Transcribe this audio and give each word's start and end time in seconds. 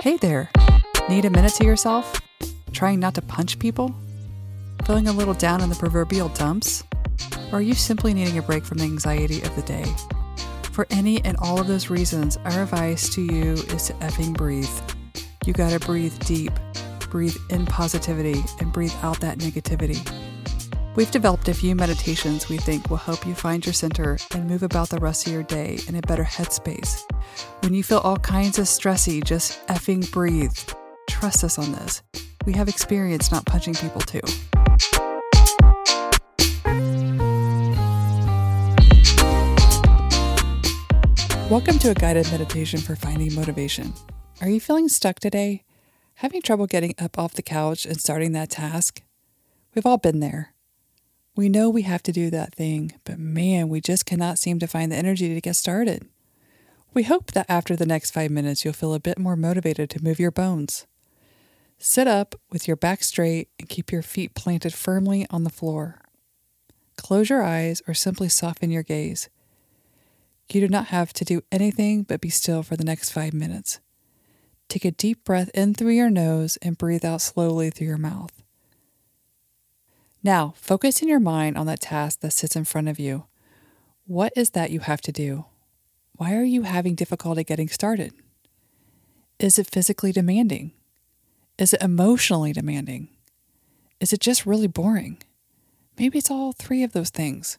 Hey 0.00 0.18
there. 0.18 0.50
Need 1.08 1.24
a 1.24 1.30
minute 1.30 1.54
to 1.54 1.64
yourself? 1.64 2.20
Trying 2.72 3.00
not 3.00 3.14
to 3.14 3.22
punch 3.22 3.58
people? 3.58 3.94
Feeling 4.84 5.08
a 5.08 5.12
little 5.12 5.34
down 5.34 5.62
in 5.62 5.68
the 5.68 5.74
proverbial 5.74 6.28
dumps? 6.28 6.84
Or 7.50 7.58
are 7.58 7.62
you 7.62 7.74
simply 7.74 8.12
needing 8.12 8.38
a 8.38 8.42
break 8.42 8.64
from 8.64 8.78
the 8.78 8.84
anxiety 8.84 9.42
of 9.42 9.56
the 9.56 9.62
day? 9.62 9.84
For 10.70 10.86
any 10.90 11.24
and 11.24 11.36
all 11.38 11.58
of 11.58 11.66
those 11.66 11.88
reasons, 11.88 12.36
our 12.44 12.62
advice 12.62 13.08
to 13.14 13.22
you 13.22 13.52
is 13.54 13.86
to 13.86 13.94
effing 13.94 14.36
breathe. 14.36 14.68
You 15.44 15.54
gotta 15.54 15.80
breathe 15.80 16.16
deep, 16.20 16.52
breathe 17.10 17.36
in 17.50 17.64
positivity, 17.66 18.44
and 18.60 18.72
breathe 18.72 18.94
out 19.02 19.20
that 19.20 19.38
negativity. 19.38 20.06
We've 20.96 21.10
developed 21.10 21.46
a 21.48 21.52
few 21.52 21.74
meditations 21.74 22.48
we 22.48 22.56
think 22.56 22.88
will 22.88 22.96
help 22.96 23.26
you 23.26 23.34
find 23.34 23.66
your 23.66 23.74
center 23.74 24.16
and 24.32 24.48
move 24.48 24.62
about 24.62 24.88
the 24.88 24.96
rest 24.96 25.26
of 25.26 25.32
your 25.34 25.42
day 25.42 25.78
in 25.88 25.94
a 25.94 26.00
better 26.00 26.24
headspace. 26.24 27.02
When 27.60 27.74
you 27.74 27.84
feel 27.84 27.98
all 27.98 28.16
kinds 28.16 28.58
of 28.58 28.64
stressy, 28.64 29.22
just 29.22 29.64
effing 29.66 30.10
breathe. 30.10 30.56
Trust 31.06 31.44
us 31.44 31.58
on 31.58 31.72
this. 31.72 32.02
We 32.46 32.54
have 32.54 32.70
experience 32.70 33.30
not 33.30 33.44
punching 33.44 33.74
people 33.74 34.00
too. 34.00 34.22
Welcome 41.50 41.78
to 41.80 41.90
a 41.90 41.94
guided 41.94 42.30
meditation 42.30 42.80
for 42.80 42.96
finding 42.96 43.34
motivation. 43.34 43.92
Are 44.40 44.48
you 44.48 44.60
feeling 44.60 44.88
stuck 44.88 45.20
today? 45.20 45.64
Having 46.14 46.40
trouble 46.40 46.66
getting 46.66 46.94
up 46.98 47.18
off 47.18 47.34
the 47.34 47.42
couch 47.42 47.84
and 47.84 48.00
starting 48.00 48.32
that 48.32 48.48
task? 48.48 49.02
We've 49.74 49.84
all 49.84 49.98
been 49.98 50.20
there. 50.20 50.54
We 51.36 51.50
know 51.50 51.68
we 51.68 51.82
have 51.82 52.02
to 52.04 52.12
do 52.12 52.30
that 52.30 52.54
thing, 52.54 52.94
but 53.04 53.18
man, 53.18 53.68
we 53.68 53.82
just 53.82 54.06
cannot 54.06 54.38
seem 54.38 54.58
to 54.58 54.66
find 54.66 54.90
the 54.90 54.96
energy 54.96 55.34
to 55.34 55.40
get 55.42 55.54
started. 55.54 56.08
We 56.94 57.02
hope 57.02 57.32
that 57.32 57.44
after 57.46 57.76
the 57.76 57.84
next 57.84 58.12
five 58.12 58.30
minutes, 58.30 58.64
you'll 58.64 58.72
feel 58.72 58.94
a 58.94 59.00
bit 59.00 59.18
more 59.18 59.36
motivated 59.36 59.90
to 59.90 60.02
move 60.02 60.18
your 60.18 60.30
bones. 60.30 60.86
Sit 61.76 62.08
up 62.08 62.36
with 62.50 62.66
your 62.66 62.76
back 62.76 63.02
straight 63.02 63.50
and 63.58 63.68
keep 63.68 63.92
your 63.92 64.00
feet 64.00 64.34
planted 64.34 64.72
firmly 64.72 65.26
on 65.28 65.44
the 65.44 65.50
floor. 65.50 66.00
Close 66.96 67.28
your 67.28 67.42
eyes 67.42 67.82
or 67.86 67.92
simply 67.92 68.30
soften 68.30 68.70
your 68.70 68.82
gaze. 68.82 69.28
You 70.50 70.62
do 70.62 70.68
not 70.68 70.86
have 70.86 71.12
to 71.12 71.24
do 71.26 71.42
anything 71.52 72.04
but 72.04 72.22
be 72.22 72.30
still 72.30 72.62
for 72.62 72.76
the 72.76 72.84
next 72.84 73.10
five 73.10 73.34
minutes. 73.34 73.78
Take 74.68 74.86
a 74.86 74.90
deep 74.90 75.22
breath 75.22 75.50
in 75.52 75.74
through 75.74 75.90
your 75.90 76.08
nose 76.08 76.56
and 76.62 76.78
breathe 76.78 77.04
out 77.04 77.20
slowly 77.20 77.68
through 77.68 77.88
your 77.88 77.98
mouth. 77.98 78.42
Now, 80.26 80.54
focus 80.56 81.02
in 81.02 81.08
your 81.08 81.20
mind 81.20 81.56
on 81.56 81.66
that 81.66 81.78
task 81.78 82.18
that 82.18 82.32
sits 82.32 82.56
in 82.56 82.64
front 82.64 82.88
of 82.88 82.98
you. 82.98 83.26
What 84.08 84.32
is 84.34 84.50
that 84.50 84.72
you 84.72 84.80
have 84.80 85.00
to 85.02 85.12
do? 85.12 85.44
Why 86.16 86.34
are 86.34 86.42
you 86.42 86.62
having 86.62 86.96
difficulty 86.96 87.44
getting 87.44 87.68
started? 87.68 88.12
Is 89.38 89.56
it 89.56 89.70
physically 89.70 90.10
demanding? 90.10 90.72
Is 91.58 91.72
it 91.72 91.80
emotionally 91.80 92.52
demanding? 92.52 93.06
Is 94.00 94.12
it 94.12 94.18
just 94.18 94.44
really 94.44 94.66
boring? 94.66 95.18
Maybe 95.96 96.18
it's 96.18 96.30
all 96.30 96.50
three 96.50 96.82
of 96.82 96.92
those 96.92 97.10
things. 97.10 97.58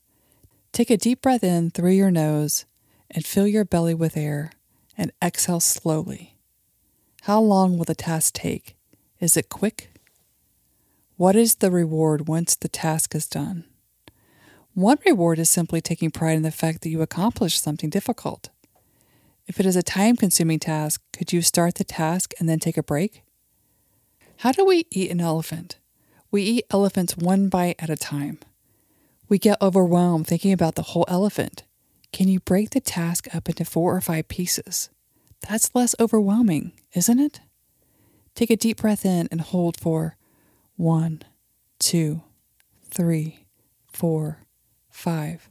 Take 0.73 0.90
a 0.90 0.98
deep 0.98 1.22
breath 1.22 1.45
in 1.45 1.70
through 1.70 1.92
your 1.92 2.12
nose 2.12 2.66
and 3.10 3.26
fill 3.26 3.48
your 3.48 3.64
belly 3.64 3.94
with 3.94 4.18
air 4.18 4.52
and 4.98 5.14
exhale 5.23 5.62
slowly. 5.62 6.36
How 7.22 7.40
long 7.40 7.78
will 7.78 7.86
the 7.86 7.95
task 7.95 8.34
take? 8.34 8.76
Is 9.22 9.38
it 9.38 9.48
quick? 9.48 9.90
What 11.18 11.36
is 11.36 11.56
the 11.56 11.72
reward 11.72 12.28
once 12.28 12.56
the 12.56 12.68
task 12.68 13.16
is 13.16 13.26
done? 13.26 13.66
One 14.76 15.00
reward 15.04 15.40
is 15.40 15.50
simply 15.50 15.82
taking 15.82 16.12
pride 16.12 16.38
in 16.38 16.44
the 16.44 16.52
fact 16.52 16.82
that 16.82 16.90
you 16.90 17.02
accomplished 17.02 17.64
something 17.64 17.90
difficult. 17.90 18.50
If 19.48 19.60
it 19.60 19.66
is 19.66 19.76
a 19.76 19.82
time 19.82 20.16
consuming 20.16 20.60
task, 20.60 21.02
could 21.12 21.34
you 21.34 21.42
start 21.42 21.73
the 21.73 21.84
task 21.84 22.36
and 22.40 22.48
then 22.48 22.60
take 22.60 22.78
a 22.78 22.84
break? 22.84 23.23
How 24.38 24.52
do 24.52 24.64
we 24.64 24.86
eat 24.92 25.10
an 25.10 25.20
elephant? 25.20 25.80
We 26.30 26.44
eat 26.44 26.66
elephants 26.70 27.17
one 27.17 27.49
bite 27.49 27.78
at 27.80 27.89
a 27.89 27.95
time. 27.95 28.38
We 29.28 29.39
get 29.39 29.60
overwhelmed 29.60 30.28
thinking 30.28 30.54
about 30.54 30.76
the 30.76 30.84
whole 30.84 31.05
elephant. 31.08 31.64
Can 32.14 32.28
you 32.28 32.42
break 32.42 32.70
the 32.70 32.80
task 32.80 33.34
up 33.34 33.49
into 33.49 33.66
four 33.66 33.95
or 33.95 34.02
five 34.02 34.28
pieces? 34.28 34.92
That's 35.49 35.73
less 35.73 35.95
overwhelming, 35.99 36.73
isn't 36.94 37.20
it? 37.20 37.39
Take 38.36 38.52
a 38.52 38.55
deep 38.55 38.78
breath 38.82 39.04
in 39.04 39.28
and 39.32 39.42
hold 39.42 39.80
for 39.80 40.17
one, 40.77 41.23
two, 41.80 42.21
three, 42.89 43.45
four, 43.92 44.39
five. 44.89 45.49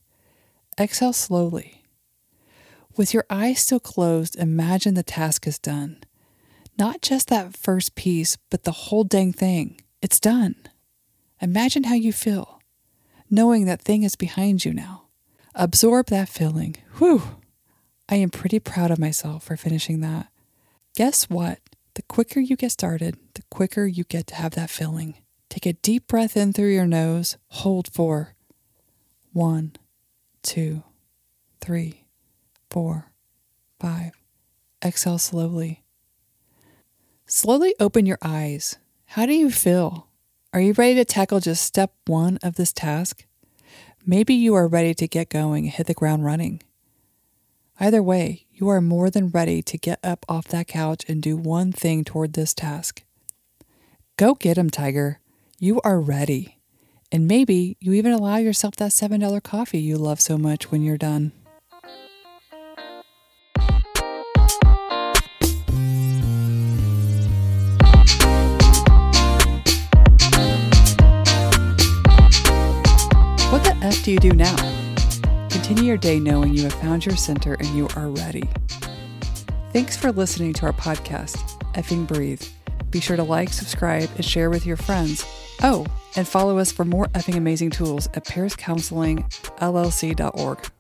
Exhale 0.79 1.13
slowly. 1.13 1.83
With 2.97 3.13
your 3.13 3.27
eyes 3.29 3.61
still 3.61 3.81
closed, 3.81 4.37
imagine 4.37 4.95
the 4.95 5.03
task 5.03 5.47
is 5.47 5.59
done. 5.59 6.03
Not 6.79 7.03
just 7.03 7.29
that 7.29 7.57
first 7.57 7.95
piece, 7.95 8.39
but 8.51 8.65
the 8.65 8.73
whole 8.73 9.05
dang 9.05 9.33
thing. 9.33 9.81
It's 10.01 10.21
done. 10.21 10.55
Imagine 11.41 11.85
how 11.85 11.95
you 11.95 12.13
feel, 12.13 12.61
knowing 13.29 13.67
that 13.67 13.83
thing 13.83 14.03
is 14.03 14.17
behind 14.17 14.65
you 14.65 14.73
now. 14.73 15.09
Absorb 15.55 16.07
that 16.07 16.29
feeling. 16.29 16.77
Whew! 16.99 17.23
I 18.09 18.17
am 18.17 18.31
pretty 18.31 18.61
proud 18.61 18.91
of 18.91 18.99
myself 18.99 19.45
for 19.45 19.57
finishing 19.57 20.01
that. 20.01 20.29
Guess 20.95 21.29
what? 21.29 21.59
The 21.95 22.03
quicker 22.03 22.41
you 22.41 22.57
get 22.57 22.73
started, 22.73 23.17
quicker 23.51 23.87
you 23.87 24.05
get 24.05 24.27
to 24.29 24.35
have 24.35 24.53
that 24.53 24.71
feeling. 24.71 25.15
Take 25.49 25.67
a 25.67 25.73
deep 25.75 26.07
breath 26.07 26.37
in 26.37 26.53
through 26.53 26.73
your 26.73 26.87
nose, 26.87 27.37
hold 27.49 27.89
for 27.93 28.35
one, 29.33 29.77
two, 30.43 30.83
three, 31.61 32.07
four, 32.71 33.13
five. 33.81 34.13
Exhale 34.85 35.19
slowly. 35.19 35.85
Slowly 37.27 37.75
open 37.81 38.07
your 38.07 38.19
eyes. 38.23 38.79
How 39.07 39.27
do 39.27 39.35
you 39.35 39.51
feel? 39.51 40.09
Are 40.53 40.61
you 40.61 40.73
ready 40.73 40.95
to 40.95 41.05
tackle 41.05 41.41
just 41.41 41.65
step 41.65 41.93
one 42.07 42.39
of 42.43 42.57
this 42.57 42.73
task? 42.73 43.27
Maybe 44.05 44.35
you 44.35 44.55
are 44.55 44.69
ready 44.69 44.95
to 44.95 45.09
get 45.09 45.29
going 45.29 45.65
and 45.65 45.73
hit 45.73 45.87
the 45.87 45.95
ground 45.95 46.25
running. 46.25 46.63
Either 47.79 48.03
way, 48.03 48.47
you 48.53 48.69
are 48.69 48.81
more 48.81 49.11
than 49.11 49.29
ready 49.29 49.61
to 49.63 49.77
get 49.77 49.99
up 50.03 50.25
off 50.29 50.49
that 50.49 50.69
couch 50.69 51.05
and 51.09 51.23
do 51.23 51.37
one 51.37 51.73
thing 51.73 52.05
toward 52.05 52.33
this 52.33 52.55
task. 52.55 53.03
Go 54.19 54.35
get 54.35 54.57
'em, 54.57 54.71
Tiger. 54.71 55.21
You 55.59 55.79
are 55.83 56.01
ready. 56.01 56.57
And 57.13 57.29
maybe 57.29 57.77
you 57.81 57.93
even 57.93 58.13
allow 58.13 58.39
yourself 58.39 58.75
that 58.77 58.93
$7 58.93 59.41
coffee 59.41 59.79
you 59.79 59.99
love 59.99 60.23
so 60.23 60.39
much 60.39 60.71
when 60.71 60.83
you're 60.83 60.97
done. 60.97 61.33
What 73.51 73.65
the 73.65 73.77
F 73.83 74.03
do 74.03 74.13
you 74.13 74.19
do 74.19 74.31
now? 74.33 74.57
Continue 75.51 75.85
your 75.85 75.99
day 75.99 76.19
knowing 76.19 76.55
you 76.55 76.63
have 76.63 76.73
found 76.73 77.05
your 77.05 77.17
center 77.17 77.53
and 77.53 77.69
you 77.69 77.87
are 77.95 78.09
ready. 78.09 78.49
Thanks 79.75 79.95
for 79.95 80.11
listening 80.11 80.55
to 80.55 80.65
our 80.65 80.73
podcast, 80.73 81.37
Effing 81.75 82.07
Breathe. 82.07 82.43
Be 82.97 83.01
sure 83.03 83.19
to 83.19 83.25
like, 83.25 83.51
subscribe, 83.51 84.09
and 84.17 84.25
share 84.25 84.49
with 84.49 84.65
your 84.65 84.79
friends. 84.79 85.23
Oh, 85.63 85.85
and 86.17 86.27
follow 86.27 86.57
us 86.57 86.73
for 86.73 86.87
more 86.87 87.09
effing 87.09 87.37
amazing 87.37 87.69
tools 87.69 88.07
at 88.15 88.25
pariscounselingllc.org. 88.25 90.76